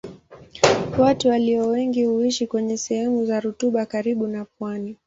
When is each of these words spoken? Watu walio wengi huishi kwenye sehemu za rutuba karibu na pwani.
Watu 0.97 1.27
walio 1.29 1.67
wengi 1.67 2.05
huishi 2.05 2.47
kwenye 2.47 2.77
sehemu 2.77 3.25
za 3.25 3.39
rutuba 3.39 3.85
karibu 3.85 4.27
na 4.27 4.45
pwani. 4.45 4.97